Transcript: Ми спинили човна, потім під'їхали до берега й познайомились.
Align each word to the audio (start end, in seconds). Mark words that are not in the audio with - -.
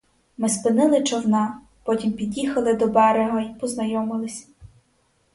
Ми 0.37 0.49
спинили 0.49 1.03
човна, 1.03 1.59
потім 1.83 2.11
під'їхали 2.13 2.73
до 2.73 2.87
берега 2.87 3.41
й 3.41 3.53
познайомились. 3.59 4.47